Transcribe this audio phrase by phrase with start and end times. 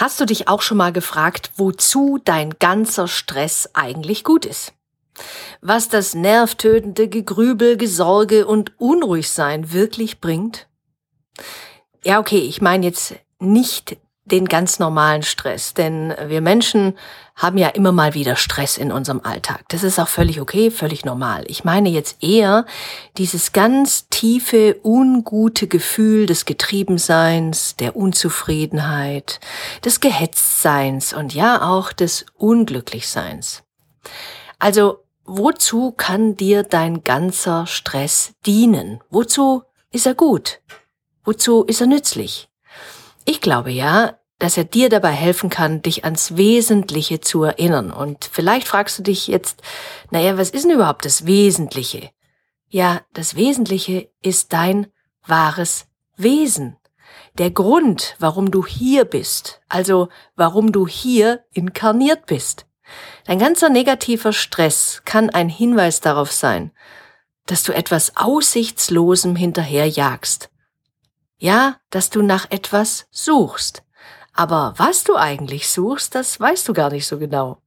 [0.00, 4.72] Hast du dich auch schon mal gefragt, wozu dein ganzer Stress eigentlich gut ist?
[5.60, 10.68] Was das nervtötende Gegrübel, Gesorge und Unruhigsein wirklich bringt?
[12.02, 13.98] Ja, okay, ich meine jetzt nicht
[14.30, 16.94] den ganz normalen Stress, denn wir Menschen
[17.36, 19.64] haben ja immer mal wieder Stress in unserem Alltag.
[19.68, 21.44] Das ist auch völlig okay, völlig normal.
[21.46, 22.66] Ich meine jetzt eher
[23.16, 29.40] dieses ganz tiefe, ungute Gefühl des Getriebenseins, der Unzufriedenheit,
[29.84, 33.62] des Gehetztseins und ja auch des Unglücklichseins.
[34.58, 39.00] Also, wozu kann dir dein ganzer Stress dienen?
[39.08, 40.60] Wozu ist er gut?
[41.24, 42.50] Wozu ist er nützlich?
[43.24, 47.92] Ich glaube ja, dass er dir dabei helfen kann, dich ans Wesentliche zu erinnern.
[47.92, 49.62] Und vielleicht fragst du dich jetzt,
[50.10, 52.10] naja, was ist denn überhaupt das Wesentliche?
[52.68, 54.88] Ja, das Wesentliche ist dein
[55.26, 56.76] wahres Wesen.
[57.38, 62.66] Der Grund, warum du hier bist, also warum du hier inkarniert bist.
[63.26, 66.72] Dein ganzer negativer Stress kann ein Hinweis darauf sein,
[67.44, 70.50] dass du etwas Aussichtslosem hinterherjagst.
[71.36, 73.82] Ja, dass du nach etwas suchst.
[74.40, 77.58] Aber was du eigentlich suchst, das weißt du gar nicht so genau.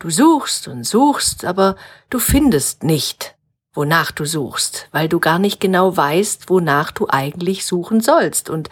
[0.00, 1.76] Du suchst und suchst, aber
[2.08, 3.36] du findest nicht,
[3.74, 8.50] wonach du suchst, weil du gar nicht genau weißt, wonach du eigentlich suchen sollst.
[8.50, 8.70] Und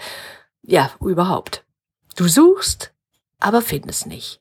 [0.62, 1.64] ja, überhaupt.
[2.16, 2.92] Du suchst,
[3.38, 4.40] aber findest nicht.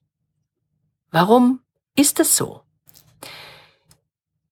[1.12, 1.59] Warum
[1.95, 2.62] ist es so?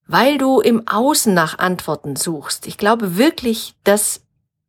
[0.06, 2.67] Weil du im Außen nach Antworten suchst.
[2.67, 4.22] Ich glaube wirklich, dass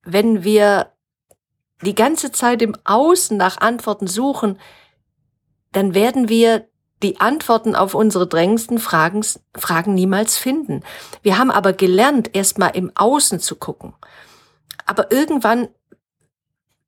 [0.03, 0.96] wenn wir
[1.83, 4.59] die ganze Zeit im Außen nach Antworten suchen,
[5.73, 6.69] dann werden wir
[7.03, 10.83] die Antworten auf unsere drängendsten Fragen, Fragen niemals finden.
[11.23, 13.95] Wir haben aber gelernt, erstmal im Außen zu gucken.
[14.87, 15.69] Aber irgendwann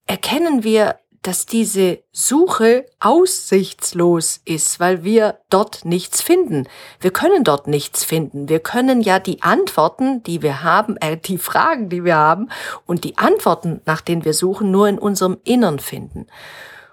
[0.07, 6.69] erkennen wir, dass diese Suche aussichtslos ist, weil wir dort nichts finden.
[7.01, 8.49] Wir können dort nichts finden.
[8.49, 12.49] Wir können ja die Antworten, die wir haben, äh, die Fragen, die wir haben
[12.87, 16.27] und die Antworten, nach denen wir suchen, nur in unserem Innern finden.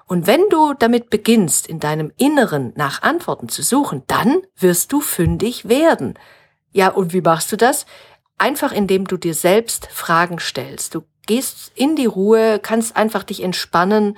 [0.07, 5.01] Und wenn du damit beginnst, in deinem Inneren nach Antworten zu suchen, dann wirst du
[5.01, 6.19] fündig werden.
[6.71, 7.85] Ja, und wie machst du das?
[8.37, 10.93] Einfach indem du dir selbst Fragen stellst.
[10.93, 14.17] Du gehst in die Ruhe, kannst einfach dich entspannen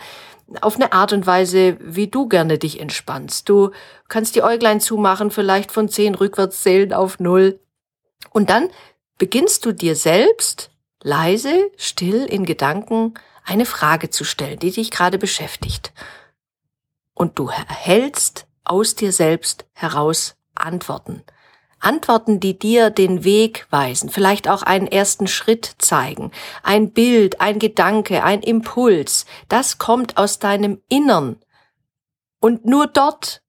[0.62, 3.50] auf eine Art und Weise, wie du gerne dich entspannst.
[3.50, 3.72] Du
[4.08, 7.60] kannst die Äuglein zumachen, vielleicht von zehn rückwärts zählen auf null.
[8.32, 8.70] Und dann
[9.18, 10.70] beginnst du dir selbst
[11.04, 13.14] leise, still in Gedanken
[13.44, 15.94] eine Frage zu stellen, die dich gerade beschäftigt.
[17.14, 21.24] Und du erhältst aus dir selbst heraus Antworten.
[21.80, 26.32] Antworten, die dir den Weg weisen, vielleicht auch einen ersten Schritt zeigen,
[26.64, 31.38] ein Bild, ein Gedanke, ein Impuls, das kommt aus deinem Innern.
[32.40, 33.44] Und nur dort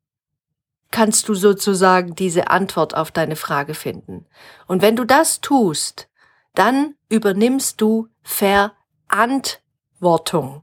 [0.91, 4.27] kannst du sozusagen diese Antwort auf deine Frage finden.
[4.67, 6.09] Und wenn du das tust,
[6.55, 10.63] dann übernimmst du Verantwortung.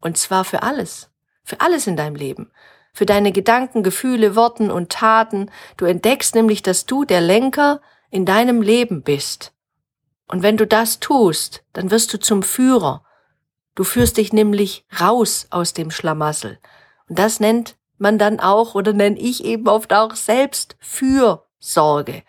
[0.00, 1.10] Und zwar für alles.
[1.42, 2.50] Für alles in deinem Leben
[2.96, 5.50] für deine Gedanken, Gefühle, Worten und Taten.
[5.76, 9.52] Du entdeckst nämlich, dass du der Lenker in deinem Leben bist.
[10.28, 13.04] Und wenn du das tust, dann wirst du zum Führer.
[13.74, 16.58] Du führst dich nämlich raus aus dem Schlamassel.
[17.06, 22.22] Und das nennt man dann auch oder nenne ich eben oft auch selbst Fürsorge.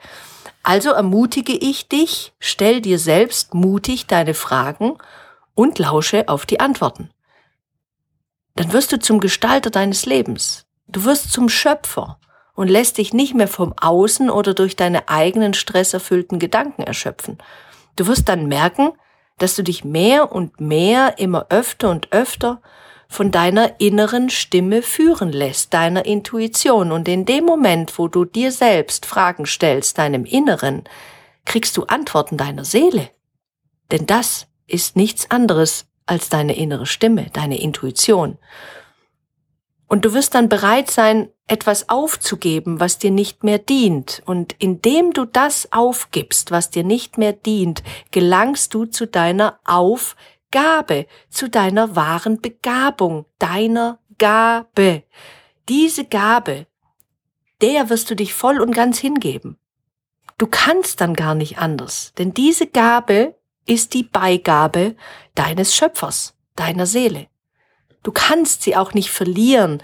[0.63, 4.97] Also ermutige ich dich, stell dir selbst mutig deine Fragen
[5.55, 7.09] und lausche auf die Antworten
[8.57, 10.65] dann wirst du zum Gestalter deines Lebens.
[10.87, 12.19] Du wirst zum Schöpfer
[12.53, 17.37] und lässt dich nicht mehr vom Außen oder durch deine eigenen stresserfüllten Gedanken erschöpfen.
[17.95, 18.91] Du wirst dann merken,
[19.37, 22.61] dass du dich mehr und mehr immer öfter und öfter
[23.09, 26.91] von deiner inneren Stimme führen lässt, deiner Intuition.
[26.91, 30.83] Und in dem Moment, wo du dir selbst Fragen stellst, deinem Inneren,
[31.45, 33.09] kriegst du Antworten deiner Seele.
[33.91, 38.37] Denn das ist nichts anderes als deine innere Stimme, deine Intuition.
[39.87, 44.21] Und du wirst dann bereit sein, etwas aufzugeben, was dir nicht mehr dient.
[44.25, 51.07] Und indem du das aufgibst, was dir nicht mehr dient, gelangst du zu deiner Aufgabe,
[51.29, 55.03] zu deiner wahren Begabung, deiner Gabe,
[55.69, 56.67] diese Gabe,
[57.61, 59.57] der wirst du dich voll und ganz hingeben.
[60.37, 63.35] Du kannst dann gar nicht anders, denn diese Gabe
[63.65, 64.95] ist die Beigabe
[65.35, 67.27] deines Schöpfers, deiner Seele.
[68.07, 69.83] Du kannst sie auch nicht verlieren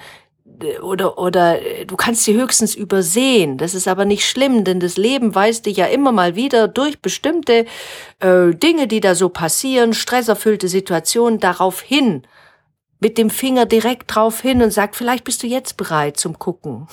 [0.62, 3.58] äh, oder, oder äh, du kannst sie höchstens übersehen.
[3.58, 7.02] Das ist aber nicht schlimm, denn das Leben weist dich ja immer mal wieder durch
[7.02, 7.66] bestimmte
[8.22, 12.26] äh, Dinge, die da so passieren, stresserfüllte Situationen darauf hin,
[13.02, 16.88] mit dem Finger direkt drauf hin und sagt, vielleicht bist du jetzt bereit zum Gucken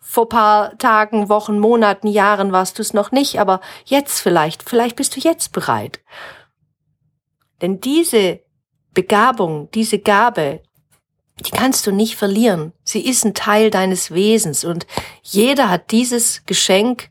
[0.00, 4.96] vor paar Tagen, Wochen, Monaten, Jahren warst du es noch nicht, aber jetzt vielleicht, vielleicht
[4.96, 6.00] bist du jetzt bereit.
[7.62, 8.40] Denn diese
[8.94, 10.62] Begabung, diese Gabe,
[11.40, 12.72] die kannst du nicht verlieren.
[12.84, 14.86] Sie ist ein Teil deines Wesens und
[15.22, 17.10] jeder hat dieses Geschenk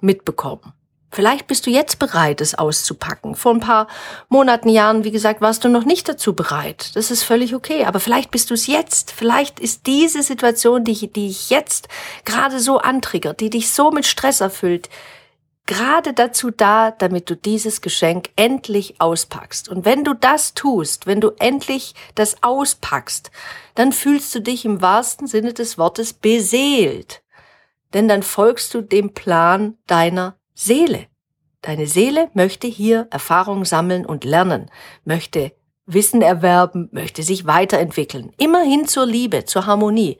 [0.00, 0.72] mitbekommen.
[1.10, 3.34] Vielleicht bist du jetzt bereit, es auszupacken.
[3.34, 3.88] Vor ein paar
[4.28, 6.90] Monaten, Jahren, wie gesagt, warst du noch nicht dazu bereit.
[6.94, 7.84] Das ist völlig okay.
[7.84, 9.12] Aber vielleicht bist du es jetzt.
[9.12, 11.88] Vielleicht ist diese Situation, die, die ich jetzt
[12.26, 14.90] gerade so antriggert, die dich so mit Stress erfüllt,
[15.68, 19.68] gerade dazu da, damit du dieses Geschenk endlich auspackst.
[19.68, 23.30] Und wenn du das tust, wenn du endlich das auspackst,
[23.76, 27.22] dann fühlst du dich im wahrsten Sinne des Wortes beseelt.
[27.92, 31.06] Denn dann folgst du dem Plan deiner Seele.
[31.60, 34.70] Deine Seele möchte hier Erfahrung sammeln und lernen,
[35.04, 35.52] möchte
[35.84, 40.18] Wissen erwerben, möchte sich weiterentwickeln, immerhin zur Liebe, zur Harmonie.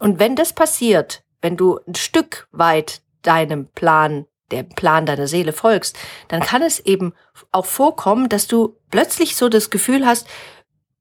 [0.00, 5.52] Und wenn das passiert, wenn du ein Stück weit deinem Plan, dem Plan deiner Seele
[5.52, 7.12] folgst, dann kann es eben
[7.50, 10.28] auch vorkommen, dass du plötzlich so das Gefühl hast,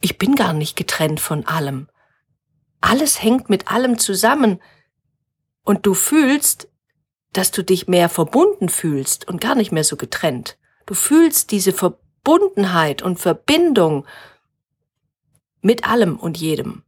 [0.01, 1.87] ich bin gar nicht getrennt von allem.
[2.81, 4.59] Alles hängt mit allem zusammen.
[5.63, 6.67] Und du fühlst,
[7.33, 10.57] dass du dich mehr verbunden fühlst und gar nicht mehr so getrennt.
[10.87, 14.05] Du fühlst diese Verbundenheit und Verbindung
[15.61, 16.83] mit allem und jedem.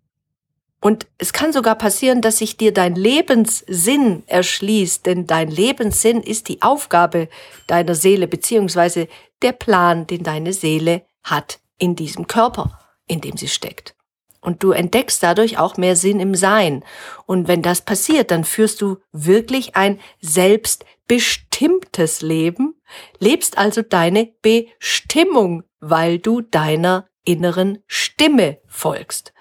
[0.83, 6.49] Und es kann sogar passieren, dass sich dir dein Lebenssinn erschließt, denn dein Lebenssinn ist
[6.49, 7.29] die Aufgabe
[7.67, 9.07] deiner Seele beziehungsweise
[9.41, 12.77] der Plan, den deine Seele hat in diesem Körper,
[13.07, 13.95] in dem sie steckt.
[14.41, 16.83] Und du entdeckst dadurch auch mehr Sinn im Sein.
[17.25, 22.75] Und wenn das passiert, dann führst du wirklich ein selbstbestimmtes Leben,
[23.19, 29.31] lebst also deine Bestimmung, weil du deiner inneren Stimme folgst.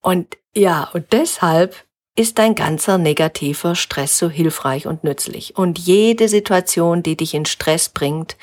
[0.00, 1.86] Und ja, und deshalb
[2.16, 5.56] ist dein ganzer negativer Stress so hilfreich und nützlich.
[5.56, 8.36] Und jede Situation, die dich in Stress bringt,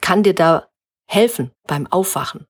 [0.00, 0.68] kann dir da
[1.06, 2.46] helfen beim Aufwachen.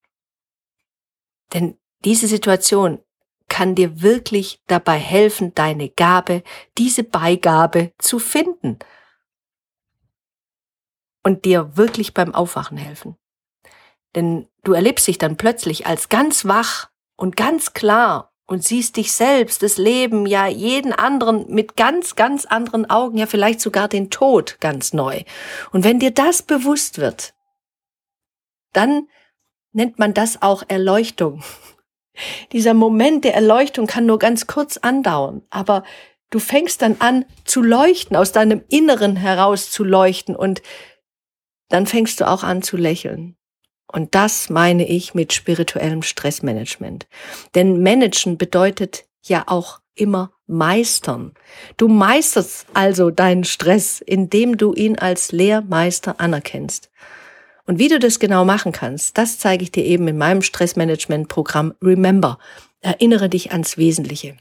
[1.52, 3.02] Denn diese Situation
[3.48, 6.42] kann dir wirklich dabei helfen, deine Gabe,
[6.78, 8.78] diese Beigabe zu finden
[11.22, 13.16] und dir wirklich beim Aufwachen helfen.
[14.14, 19.12] Denn du erlebst dich dann plötzlich als ganz wach und ganz klar und siehst dich
[19.12, 24.10] selbst, das Leben, ja jeden anderen mit ganz, ganz anderen Augen, ja vielleicht sogar den
[24.10, 25.22] Tod ganz neu.
[25.72, 27.34] Und wenn dir das bewusst wird,
[28.72, 29.08] dann
[29.72, 31.42] nennt man das auch Erleuchtung.
[32.52, 35.82] Dieser Moment der Erleuchtung kann nur ganz kurz andauern, aber
[36.30, 40.62] du fängst dann an zu leuchten, aus deinem Inneren heraus zu leuchten und
[41.68, 43.36] dann fängst du auch an zu lächeln.
[43.90, 47.06] Und das meine ich mit spirituellem Stressmanagement.
[47.54, 51.32] Denn managen bedeutet ja auch immer meistern.
[51.76, 56.90] Du meisterst also deinen Stress, indem du ihn als Lehrmeister anerkennst.
[57.66, 61.74] Und wie du das genau machen kannst, das zeige ich dir eben in meinem Stressmanagement-Programm
[61.82, 62.38] Remember.
[62.80, 64.36] Erinnere dich ans Wesentliche.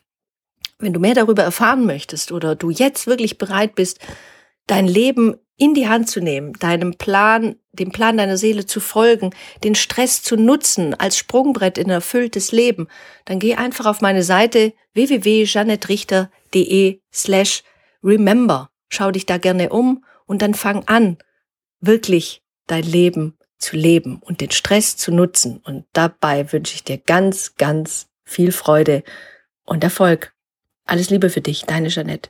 [0.78, 4.00] Wenn du mehr darüber erfahren möchtest oder du jetzt wirklich bereit bist,
[4.68, 9.32] dein Leben in die Hand zu nehmen, deinem Plan, dem Plan deiner Seele zu folgen,
[9.64, 12.88] den Stress zu nutzen als Sprungbrett in ein erfülltes Leben,
[13.26, 17.64] dann geh einfach auf meine Seite www.janettrichter.de slash
[18.04, 18.70] remember.
[18.90, 21.18] Schau dich da gerne um und dann fang an,
[21.80, 25.62] wirklich dein Leben zu leben und den Stress zu nutzen.
[25.64, 29.04] Und dabei wünsche ich dir ganz, ganz viel Freude
[29.64, 30.34] und Erfolg.
[30.86, 32.30] Alles Liebe für dich, deine Jeanette.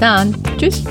[0.00, 0.34] Dann.
[0.58, 0.84] Tschüss.